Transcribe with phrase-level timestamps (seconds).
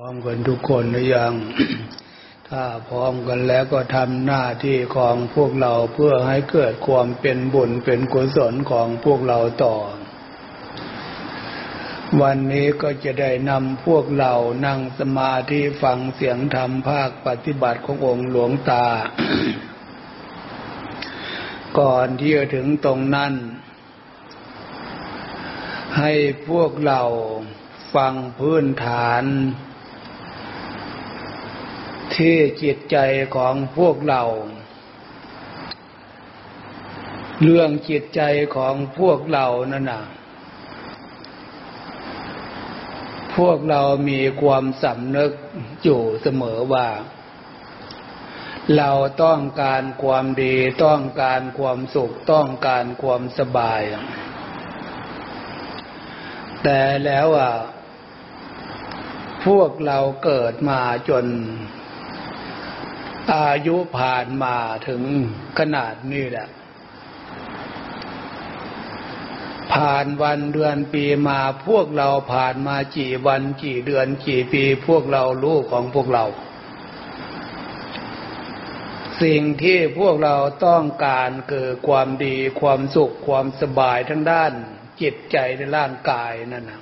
[0.00, 1.34] พร้อมกันทุกคนหรือยัง
[2.48, 9.76] ถ้าพร้อมกันแล้วก็ทำหน้าที่ของพวกเราเพื่อให้เกิดความเป็นบุญเป็นกุศลของพวกเราต่อ
[12.20, 14.34] วันนี้ก็จะได้นำพวกเรา
[14.66, 18.86] นั่งสมาธิฟังเสียงธรรมภาคปฏิบัติขององค์หลวงตา
[21.78, 23.32] ก่อนที่จะถึงตรงนั้น
[25.98, 26.12] ให้
[26.48, 27.02] พวกเรา
[27.94, 29.24] ฟังพื้นฐาน
[32.18, 32.96] ที่จิตใจ
[33.36, 34.22] ของพวกเรา
[37.42, 38.22] เรื่องจิตใจ
[38.56, 40.02] ของพวกเรานั่นนะ
[43.36, 45.32] พวกเรามีความสำนึก
[45.82, 46.88] อยู่เสมอว่า
[48.76, 48.90] เรา
[49.22, 53.82] ต้องการความดีต้องการความสุขต้องการความสบาย
[56.62, 57.52] แต่แล้วอะ
[59.46, 61.26] พวกเราเกิดมาจน
[63.34, 64.56] อายุผ่านมา
[64.88, 65.02] ถึง
[65.58, 66.48] ขนาดนี้แหละ
[69.72, 76.24] ผ่านวันเดือนปีมาพวกเราผ่านมากี่วันกี่เดือนกี่ปี พวกเรารู้ของพวกเรา
[79.22, 80.36] สิ่งที่พวกเรา
[80.66, 84.52] ต้องการคือความดีความสุขความสบายทั้งด้าน
[85.00, 86.80] จิตใจในร่างกายนั่นนะ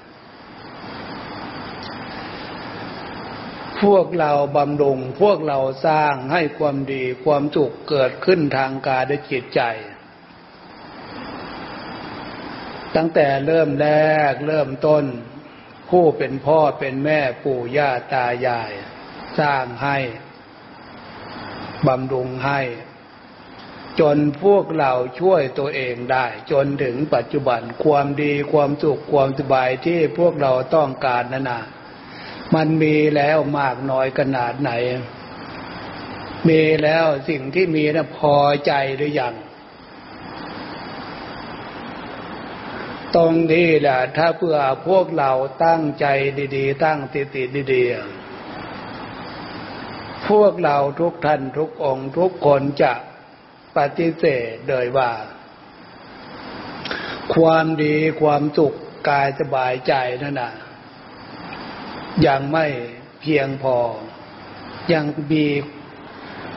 [3.85, 9.61] พวกเราบำรุงพวกเราสร้างให้ความดีความสุขเกิดขึ้นทางกายและจิตใจ
[12.97, 13.89] ตั้งแต่เริ่มแร
[14.31, 15.05] กเริ่มต้น
[15.91, 18.73] ผู้เป็นพ่อเป็นแม่ปู่ย่าตายาย
[19.39, 19.99] สร้างให้
[21.87, 22.61] บำรุงให้
[24.01, 31.63] จนพวกเราช่วยตัวเองได้ จนถึงปัจจุบันความดีความสุขความสบายที่พวกเราต้องการนั่นนะ
[32.55, 34.71] มันมีแล้วมากน้อยขนาดไหน
[36.49, 39.35] มีแล้วสิ่งที่มีนะพอใจหรือยัง
[43.15, 44.57] ตรงนี้แหละถ้าเพื่อ
[44.89, 45.31] พวกเรา
[45.65, 46.07] ตั้งใจ
[46.57, 47.43] ดีๆ ตั้งติติ
[47.73, 52.93] ดีๆ พวกเราทุกท่านทุกองค์ทุกคนจะ
[53.77, 55.11] ปฏิเสธโดยว่า
[57.35, 58.75] ความดีความสุข
[59.09, 60.53] กายสบายใจนั่นน่ะ
[62.27, 62.67] ยังไม่
[63.21, 63.77] เพียงพอ
[64.93, 65.47] ยังมี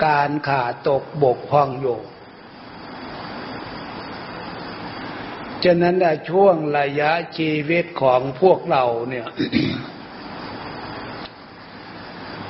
[0.05, 1.99] การขาดตกบกพร่องอยู่
[5.63, 5.95] ฉะนั้น
[6.29, 9.27] ช่วงระยะชีวิตของพวกเราเนี่ย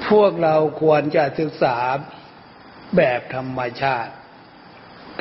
[0.10, 1.78] พวกเราควรจะศึกษา
[2.96, 4.14] แบบธรรมชาติ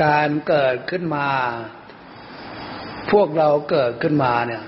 [0.04, 1.28] การเกิดขึ้นมา
[3.12, 4.64] พวกเราเกิดขึ้นมาเนี่ย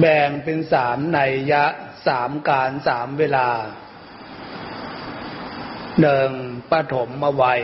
[0.00, 1.18] แบ่งเป็นสามใน
[1.52, 1.64] ยะ
[2.06, 3.48] สามการสามเวลา
[6.00, 6.30] หนึ่ง
[6.70, 7.62] ปฐมมวัย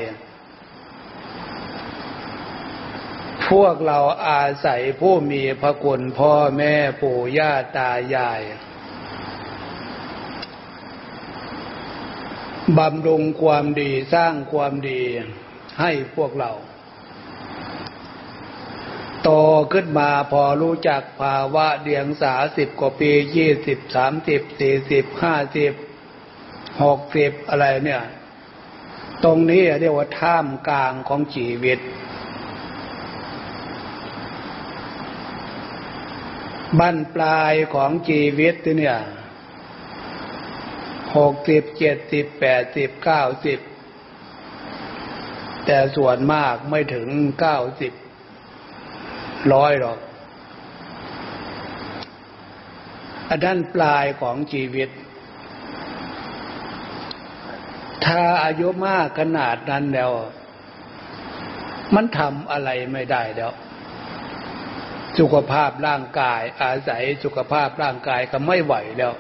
[3.49, 8.43] พวกเราอาศัยผู้มีพระคุณพ่อแม่ปู่ย่าตายาย
[12.78, 15.03] บำรุงความดีสร้างความดี
[15.81, 16.53] ให้พวกเรา
[19.23, 19.31] โต
[19.73, 25.73] ขึ้นมาพอรู้จักภาวะเดียงสาสิบกว่าปียี่สิบสามสิบสี่สิบห้าสิบ
[26.83, 28.03] หกสิบอะไรเนี่ย
[29.25, 31.79] ตรงนี้เรียกว่าท่ามกลางของชีวิต
[36.79, 38.99] บั้นปลายของชีวิตเนี่ย
[41.17, 43.59] หกสิบเจ็ดสิบแปดสิบเก้าสิบ
[45.67, 47.09] แต่ส่วนมากไม่ถึง
[47.41, 47.93] เก้าสิบ
[49.54, 49.98] ร้อยหรอก
[53.28, 54.88] อันด้านปลายของชีวิต
[58.04, 60.12] ถ้าอายุมากขนาดนั้นแล้ว
[61.94, 63.53] มันทำอะไรไม่ได้แล้ว
[65.19, 69.14] สุขภาพร่างกาย อาศัยสุขภาพร่างกายก็ไม่ไหวแล้ว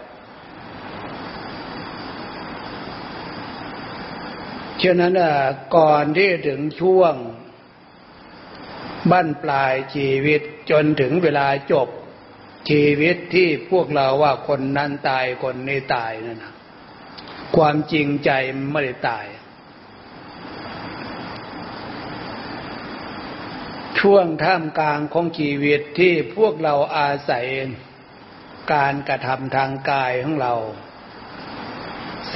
[4.82, 5.12] ฉะนั้น
[5.76, 7.14] ก่อนที่ถึงช่วง
[9.10, 10.40] บั้นปลายชีวิต
[10.70, 11.88] จนถึงเวลาจบ
[12.70, 16.54] ชีวิตที่พวกเราว่าคนนั้นตายคนนี้ตายนั่นนะ
[17.56, 18.30] ความจริงใจ
[18.72, 19.26] ไม่ได้ตาย
[23.98, 27.46] ช่วงท่ามกลางของชีวิตที่พวกเราอาศัย
[28.72, 30.54] การกระทำทางกายของเรา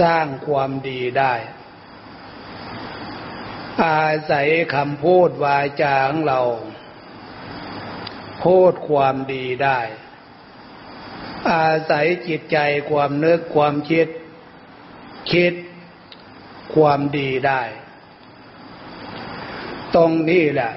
[0.00, 1.34] สร้างความดีได้
[3.84, 6.40] อาศัยคำพูดวาจาของเรา
[8.44, 9.80] พูดความดีได้
[11.52, 12.58] อาศัยจิตใจ
[12.90, 14.08] ความนึกความคิด
[15.32, 15.52] คิด
[16.74, 17.62] ความดีได้
[19.94, 20.72] ตรงนี้แหละ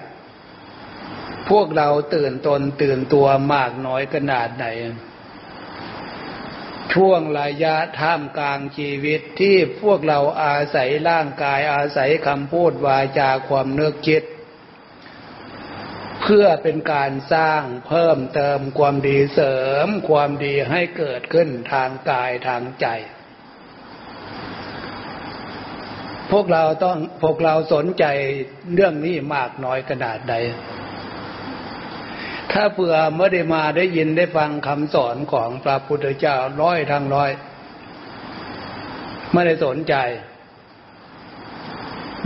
[1.50, 4.66] พวกเราตื่นตนตื่นตัวมากน้อยขนาดไหน
[6.94, 14.24] ช่วงระยะท่ามกลางชีวิตที่พวกเราอาศัยร่างกายอาศัยคำพูดวาจาความเนึกคิด
[16.22, 19.56] เพื่อเป็นการสร้างเพิ่มเติมความดีเสริ
[19.86, 22.88] มความดีให้เกิดขึ้นทางกายทางใจ
[26.32, 28.06] พวกเราต้องพวกเราสนใจ
[28.74, 30.36] เรื่องนี้มากน้อยขนาดใด
[32.52, 37.32] ถ้าเผื่อเมื่อได้มาได้ยินได้ฟังคำสอนของพระพุทธเจ้าร้อยทั้งร้อย
[39.32, 39.96] ไม่ได้สนใจ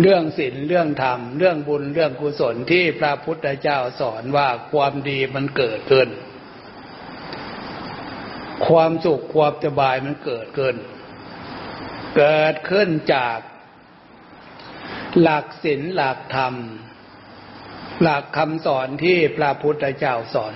[0.02, 6.10] เรื่องศีลเรื่องธรรม เรื่องบุญเรื่องกุศลที่พระพุทธเจ้าสอนว่าความดีมันเกิดขึ้น
[8.68, 10.76] ความสุขความสบายมันเกิดขึ้น
[12.18, 13.40] เกิดขึ้นจาก
[15.22, 16.54] หลักศีลหลักธรรม
[18.02, 20.54] หลักคำสอนที่พระพุทธเจ้าสอน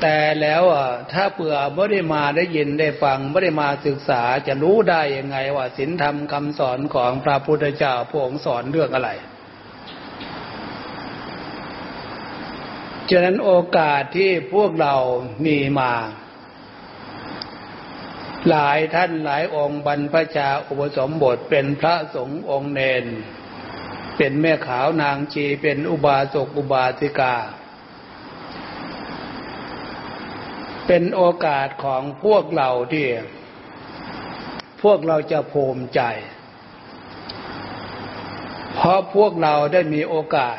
[0.00, 0.62] แต่แล้ว
[1.12, 9.10] ถ้าเผื่อไม่ได้มาได้ยินได้ฟังไม่ได้มาศึกษาจะรู้ได้ยังไงว่าศีลธรรมคำสอนของพระพุทธเจ้าพระองค์สอนเรื่องอะไร
[13.10, 14.94] ฉะนั้นโอกาสที่พวกเรา
[15.46, 15.92] มีมา
[18.48, 23.04] หลายท่านหลายองค์บรรพชาอุปสมบทเป็นพระสงฆ์องค์เนน
[24.16, 27.36] เป็นแม่ขาวนางชีเป็นอุบาสกอุบาสิกา
[30.86, 33.06] เป็นโอกาสของพวกเราที่
[34.82, 36.00] พวกเราจะภูมิใจ
[38.74, 40.58] เพราะพวกเราได้มีโอกาส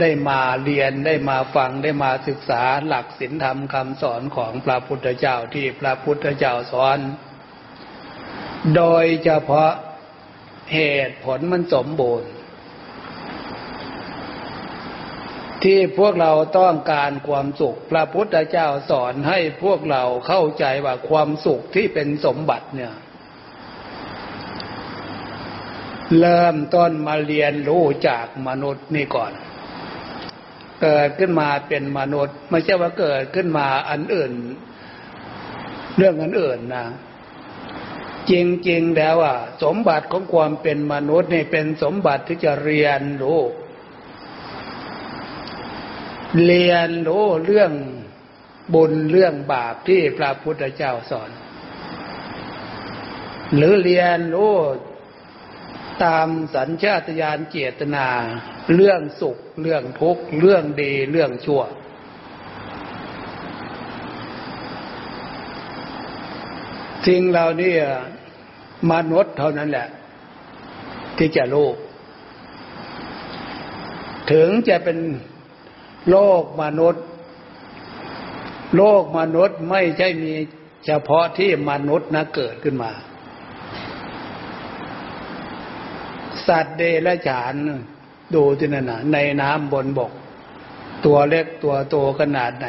[0.00, 6.98] ได้มาเรียนได้มาฟังได้มาศึกษาหลักศีลธรรมคำสอนของพระพุทธเจ้าที่พระพุทธเจ้าสอน
[8.76, 9.70] โดยเฉพาะ
[10.74, 12.30] เหตุผลมันสมบูรณ์
[15.64, 22.94] ที่พวกเราต้องการความสุข พระพุทธเจ้าสอนให้พวกเราเข้าใจว่าความสุขที่เป็นสมบัติเนี่ย
[26.18, 29.32] เริ่มต้นมาเรียนรู้จากมนุษย์นี่ก่อน
[30.82, 34.32] เกิดขึ้นมาเป็นมนุษย์ ไม่ใช่ว่าเกิดขึ้นมาอันอื่น
[35.96, 36.86] เรื่องอันอื่นนะ
[38.30, 38.32] จ
[38.68, 43.40] ริงๆแล้วอะสมบัติของความเป็นมนุษย์นี่เป็นสมบัติที่จะเรียนรู้
[46.44, 47.72] เรียนรู้เรื่อง
[48.74, 51.30] บุญเรื่องบาปที่พระพุทธเจ้าสอน
[53.56, 54.54] หรือเรียนรู้
[56.04, 58.06] ตามสัญชาตญาณเจตนา
[58.74, 61.62] เรื่องสุข เรื่องทุกข์ เรื่องดี เรื่องชั่ว
[67.06, 67.74] สิ่งเหล่านี้
[68.92, 69.88] มนุษย์เท่านั้นแหละ
[71.18, 71.68] ที่จะรู้
[74.32, 74.98] ถึงจะเป็น
[76.10, 77.04] โลกมนุษย์
[78.76, 80.34] โลกมนุษย์ไม่ใช่มี
[80.86, 82.92] เฉพาะที่มนุษย์นะเกิดขึ้นมา
[86.46, 87.54] สัตว์เดรัจฉาน
[88.34, 90.12] ดูที่นั่นนะในน้ำบนบก
[91.04, 92.66] ตัวเล็กตัวโตขนาดไหน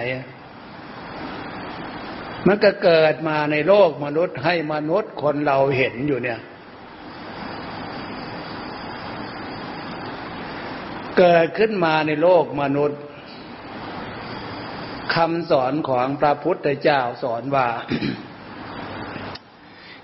[2.48, 6.40] มันก็เกิดมาในโลกมนุษย์ให้มนุษย์คนเราเห็นอยู่เนี่ย
[11.18, 13.00] เกิดขึ้นมาในโลกมนุษย์
[15.16, 17.68] คำสอนของพระพุทธเจ้าสอนว่า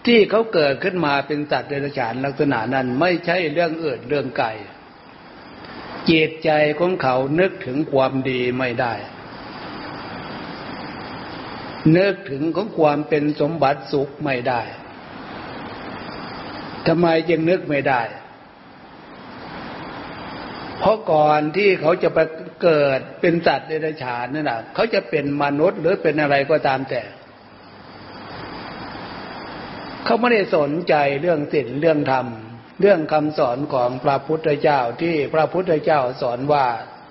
[0.05, 4.51] ที่เขาเกิดขึ้นมาเป็นสัตว์เดรัจฉานลักษณะนั้นไม่ใช่เรื่องเอื่นเรื่องไก่
[6.09, 6.49] จิตใจ
[6.79, 8.93] ของเขานึกถึงความดีไม่ได้
[11.97, 14.61] นึกถึงของความเป็นสมบัติสุขไม่ได้
[16.87, 18.01] ทำไมจึงนึกไม่ได้
[20.79, 22.19] เพราะก่อนที่เขาจะไป
[22.63, 27.01] เกิดเป็นสัตว์เดรัจฉานนั่นแหะเขาจะเป็นมนุษย์หรือเป็นอะไรก็ตามแต่
[30.05, 32.27] เขาไม่ได้สนใจเรื่องศีลเรื่องธรรม
[32.81, 36.65] เรื่องคำสอนของพระพุทธเจ้าที่พระพุทธเจ้าสอนว่า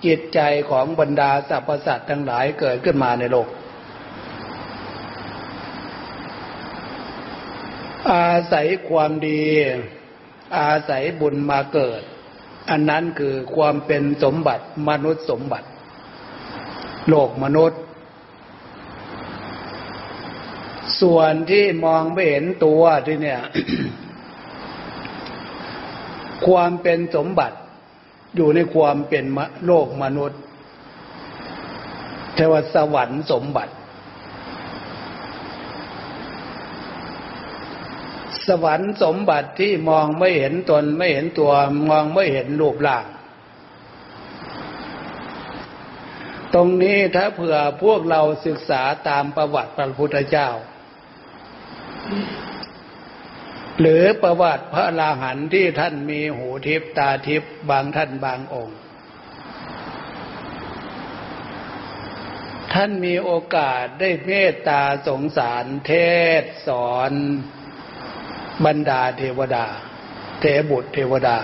[0.06, 3.48] จิตใจของบรรดาสรรพสัตว์ทั้งหลายเกิดขึ้นมาในโลก
[8.10, 9.42] อาศัยความดี
[10.58, 12.02] อาศัยบุญมาเกิด
[12.70, 15.68] อันนั้นคือความเป็นสมบัติมนุษย์สมบัติ
[17.08, 17.80] โลกมนุษย์
[21.00, 23.40] ส่วนที่มองไม่เห็นตัวที่เนี่ย
[26.46, 27.56] ความเป็นสมบัติ
[28.36, 29.24] อยู่ในความเป็น
[29.66, 30.40] โลกมนุษย์
[32.34, 33.72] เทวสวรรค์สมบัติ
[38.48, 41.52] สวรรค์สมบัติที่มองไม่เห็นตนไม่เห็นตัว
[41.90, 43.06] มองไม่เห็นรูปร่าง
[46.54, 50.48] ตรงนี้ถ้าเผื่อพวกเราศึกษาตามประวัติพระพุทธเจ้า
[53.80, 58.78] หรือประวัติพระลาหันที่ท่านมีหูทิพตาทิพบางท่านบางองค์
[62.74, 65.92] ท่านมีโอกาสได้เมตตาสงสารเท
[66.42, 67.12] ศสอน
[68.64, 69.64] บรรดาเทวดา
[70.40, 71.38] เทบุตรเทวดา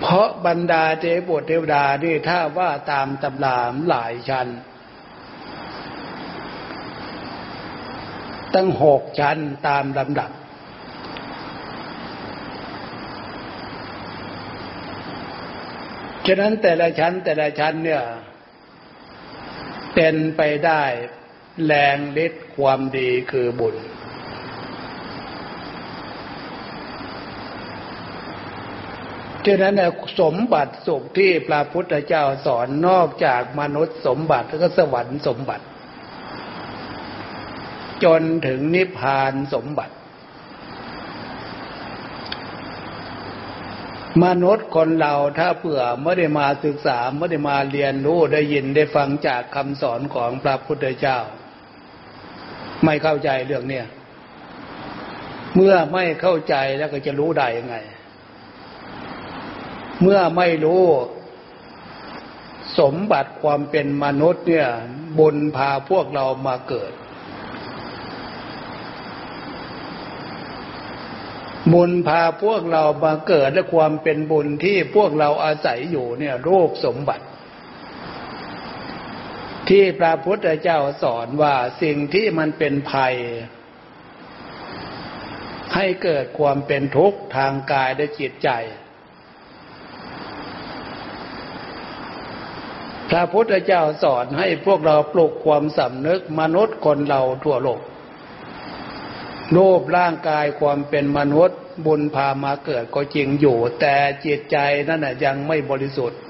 [0.00, 4.48] เพราะบรรดาเทบุตรเทวดานี่ถ้าว่าตามตำรามหลายชั้น
[8.54, 9.38] ตั้งหกชั้น
[9.68, 10.30] ตามลำดับ
[16.26, 18.02] ฉะนั้นแต่ละชั้นแต่ละชั้นเนี่ย
[19.94, 20.82] เป็นไปได้
[21.64, 23.76] แรงฤทธิ์ความดีคือบุญ
[29.46, 29.74] ฉะนั้น
[30.20, 35.64] สมบัติสุขที่พระพุทธเจ้าสอนนอกจากมนุษย์สมบัติแล้วก็สวรรค์สมบัติ
[38.04, 39.94] จนถึงนิพพานสมบัติ
[44.24, 51.18] มนุษย์คนเราถ้าเผื่อไม่ได้มาศึกษาไม่ได้มาเรียนรู้ได้ยินได้ฟังจากคำสอนของพระพุทธเจ้า
[52.84, 53.86] ไม่เข้าใจเรื่องเนี้ย
[55.56, 57.76] เมื่อไม่เข้าใจแล้วก็จะรู้ได้ยังไง
[60.02, 60.82] เมื่อไม่รู้
[62.78, 64.68] สมบัติความเป็นมนุษย์เนี่ย
[65.18, 66.92] บุญพาพวกเรามาเกิด
[71.72, 77.24] บุญพาพวกเรามาเกิดและความเป็นบุญที่พวกเราอาศัยอยู่เนี่ยรูปสมบัติ
[79.70, 83.14] ที่พระพุทธเจ้าสอนว่าสิ่งที่มันเป็นภัย
[85.74, 88.50] ให้เกิดความเป็นทุกข์ทางกายและจิตใจ
[93.10, 97.80] พระพุทธเจ้าสอนให้พวกเราปลุกความสำนึกมนุษย์คนเราทั่วโลก
[99.56, 104.56] รูปร่างกายความเป็นมนุษย์บุญพามาเกิดก็จริงอยู่ แต่จิตใจ
[104.88, 106.20] นั่นยังไม่บริสุทธิ์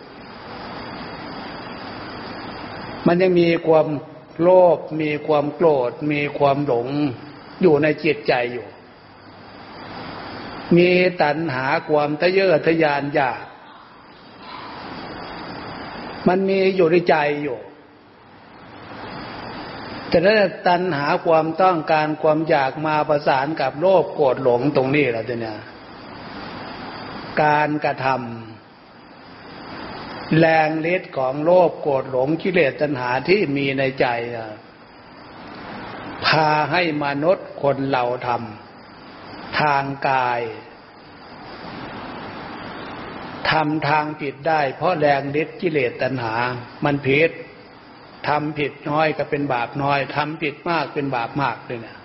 [3.06, 3.86] มันยังมีความ
[4.40, 6.88] โลภมีความโกรธ มีความหลง
[7.62, 8.66] อยู่ในจิตใจอยู่
[10.76, 10.90] มี
[11.22, 13.44] ตัณหาความทะเยอทะยานอยาก
[16.28, 17.58] มันมีอยู่ในใจอยู่
[20.08, 20.36] แต่ถ้า
[20.68, 25.58] ตัณหาความต้องการความอยากมาประสานกับโลภโกรธหลงตรงนี้แหละเนี่ย
[27.42, 28.43] การกระทำ
[30.38, 34.06] แรงฤทธิ์ของโลภโกรธหลงกิเลสตัณหาที่มีในใจ
[36.26, 40.40] พาให้มนุษย์คนเราทำทางกาย
[43.50, 46.34] ทำทางผิดได้ เพราะแรงฤทธิ์กิเลสตัณหา
[46.84, 47.30] มันผิด
[48.28, 51.96] ทำผิดน้อยก็เป็นบาปน้อยทำผิดมากเป็นบาปมากเลยนะ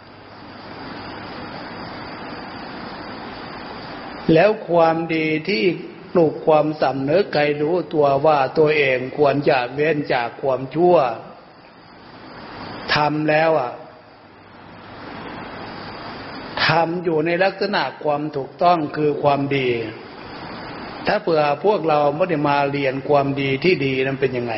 [4.34, 5.64] แล้วความดีที่
[6.14, 10.96] ปลูกความสำนึกใครรู้ตัวว่าตัวเองควรจะเว้นจากความชั่ว
[12.96, 13.72] ทำแล้วอะ
[16.66, 19.70] ทำอยู่ในลักษณะความถูกต้องคือความดี
[21.08, 24.54] ถ้าเผื่อพวกเราไม่ได้มาเรียนความดีที่ดีนั้นเป็นยังไง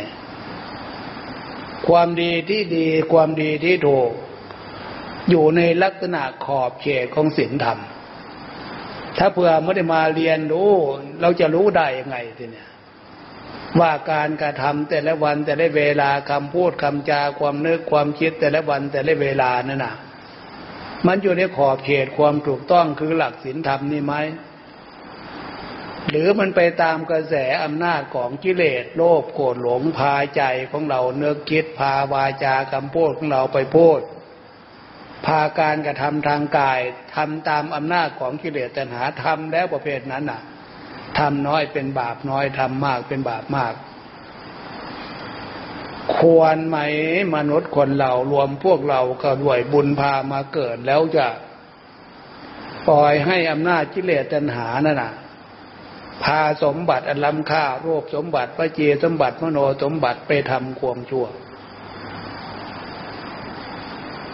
[1.88, 4.12] ความดีที่ดี ความดีที่ถูก
[5.30, 7.80] อยู่ในลักษณะขอบเขตของศีลธรรม
[9.18, 10.72] ถ้าเผื่อไม่ได้มาเรียนรู้
[11.22, 12.68] เราจะรู้ได้ยังไงทีเนี้ย
[13.80, 19.96] ว่าการกระทำแต่ละวันแต่ละเวลาคำพูดคำจาความนึกความคิดแต่ละวันแต่ละเวลานั่นน่ะ
[21.08, 24.16] มันอยู่ในขอบเขตความถูกต้องคือหลักศีลธรรมนี่ไหม
[26.10, 34.00] หรือมันไปตามกระแสอำนาจของกิเลสโลภโกรธหลงพาใจของเราเนื้อคิดพาวาจาคำพูดของเราไปพูด
[35.26, 36.80] พาการกระทำทางกาย
[37.16, 40.42] ทำตามอำนาจของกิเลสตัณหาทำแล้วประเภทนั้นน่ะ
[41.20, 43.74] ทำน้อยเป็นบาปน้อยทำมากเป็นบาปมาก
[46.18, 46.78] ควรไหม
[47.36, 51.28] มนุษย์คนเรารวมพวกเราก็ด้วยบุญพามาเกิดแล้วจะ
[52.88, 55.14] ปล่อยให้อำนาจกิเลสตัณหานั่นน่ะ
[56.24, 61.26] พาสมบัติอันล้ำค่า โรูปสมบัติพระเจสมบัติมโนสมบัติไปทำความชั่ว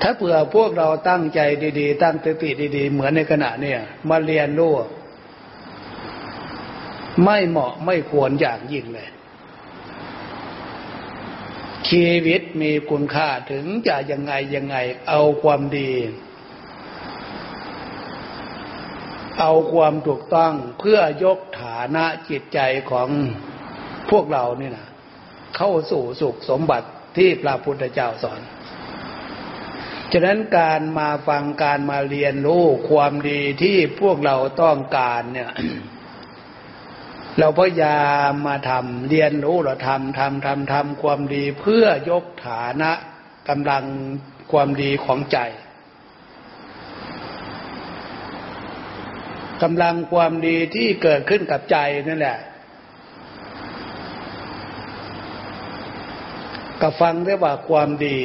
[0.01, 1.39] ถ้าเผื่อพวกเราตั้งใจ
[1.79, 4.73] ดี ๆ ตั้งสติดี ๆ เหมือนในขณะเนี่ย มาเรียนรู้
[7.23, 9.09] ไม่เหมาะไม่ควรอย่างยิ่งเลย
[11.89, 14.77] ชีวิตมีคุณค่าถึงจะยังไงยังไง
[15.07, 15.91] เอาความดี
[19.39, 22.59] เอาความถูกต้องเพื่อยกฐานะจิตใจ
[22.91, 23.09] ของ
[24.09, 24.87] พวกเรานี่นะ
[25.57, 26.87] เข้าสู่สุขสมบัติ
[27.17, 28.41] ที่พระพุทธเจ้าสอน
[30.13, 35.51] ฉะนั้นการมาฟังการมาเรียนรู้ความดีที่พวกเราต้องการเนี่ย
[37.39, 42.91] เราพยายามมาทำเรียนรู้เราทำทำทำทำความดีเพื่อยกฐานะ
[43.49, 43.83] กำลัง
[44.51, 45.39] ความดีของใจ
[49.63, 52.39] กำลังความดีที่เกิดขึ้นกับใจนั่นแหละ
[56.81, 58.19] ก็ฟังได้ว่าความดี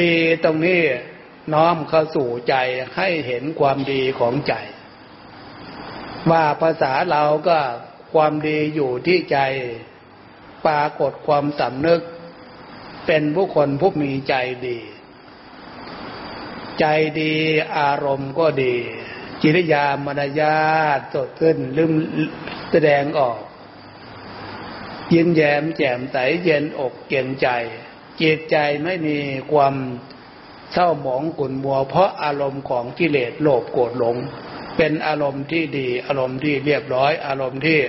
[0.00, 0.82] ดีตรงนี้
[1.54, 2.54] น้อมเข้าสู่ใจ
[2.96, 4.54] ให้เห็นความดีของใจ
[6.30, 7.58] ว่าภาษาเราก็
[8.14, 9.38] ความดีอยู่ที่ใจ
[10.66, 12.00] ปรากฏความสำนึก
[13.06, 14.34] เป็นผู้คนผู้มีใจ
[14.66, 14.78] ดี
[16.80, 16.86] ใจ
[17.20, 17.34] ดี
[17.78, 18.76] อารมณ์ก็ดี
[19.42, 20.60] จิริยามารยา
[20.98, 21.92] ทสดขึ้นลืม
[22.70, 23.40] แสดงออก
[25.12, 27.48] ยิ้มแย้มแจ่มใสเย็นอกเย็นใจ
[28.22, 29.18] จิตใจไม่มี
[29.52, 29.74] ความ
[30.72, 34.16] เศร้าหมองขุ่นมัว เพราะอารมณ์ของกิเลสโลภโกรธหลง
[34.76, 37.80] เป็นอารมณ์ที่ดี อารมณ์ที่เรียบร้อย อารมณ์ที่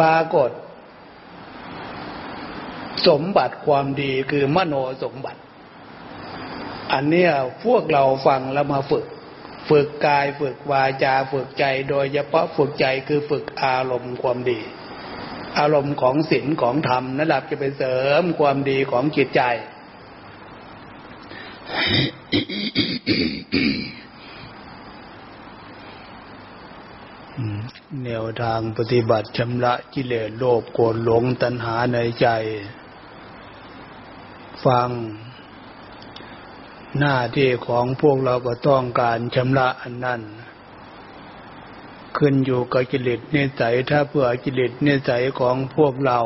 [0.00, 0.50] ปรากฏ
[3.08, 4.74] สมบัติความดีคือมโน
[5.04, 5.40] สมบัติ
[6.92, 7.32] อันเนี้ย
[7.64, 9.04] พวกเราฟังแล้วมาฝึก
[9.68, 14.60] ฝึกกายฝึกวาจาฝึกใจ โดยเฉพาะฝึกใจคือฝึกอารมณ์ความดี
[15.58, 19.42] อารมณ์ของศีลของธรรมนั่นแหละจะไปเสริมความดีของจิตใจ
[28.04, 32.28] แนวทางปฏิบัติชำระกิเลสโลภโกรธหลงตัณหาในใจ
[34.64, 34.90] ฟัง
[36.98, 40.20] หน้าที่ของพวกเราก็ต้องการชำระอันนั้น
[42.18, 46.20] ขึ้นอยู่กับกิเลสเนสัยถ้าเพื่อกิเลสเนสัยของพวกเรา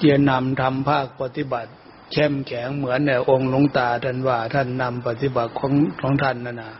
[0.00, 1.70] จะนำทำภาคปฏิบัติ
[2.12, 6.74] เข้มแข็งเหมือนในองค์หลวงตาท่านว่า ท่านนำปฏิบัติของของท่านนั่นนะ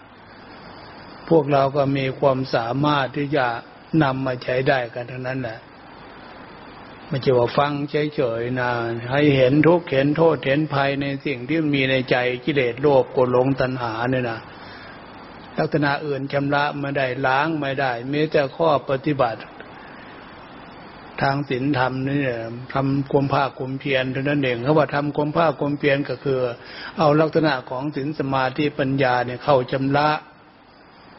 [1.29, 3.47] พวกเราก็มีความสามารถที่จะ
[4.03, 5.59] นำมาใช้ได้กันทั้งนั้นแหละ
[7.09, 7.73] ไม่ใช่ว่าฟัง
[8.15, 8.71] เฉยๆนะ
[9.11, 14.41] ให้เห็นทุกข์เห็นโทษเห็นภัยในสิ่งที่มีในใจกิเลสโลภโกรธหลงตัณหาเนี่ยนะ
[15.59, 19.41] ลักษณะอื่นชำระไม่ได้ล้างไม่ได้มีแต่ข้อปฏิบัติ
[21.23, 22.21] ทางศีลธรรมนี่
[22.75, 26.39] ทำความภาคความเพียรเท่านั้นเองเขาว่าทำความภาคความเพียรก็คือ
[26.99, 30.09] เอาลักษณะของศีลสมาธิปัญญาเนี่ยเข้าชำระ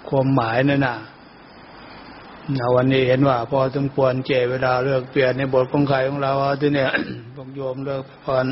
[0.09, 0.97] ความหมายนั่นน่ะ
[2.75, 6.91] วันนี้เห็นว่า พอสมควรเจเวลาเลือกเปลี่ยนในบทของใครของเราที่เนี่ย
[7.35, 8.45] พวกโยมเลิกพร